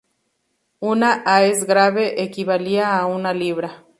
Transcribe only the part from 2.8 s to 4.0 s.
a una libra.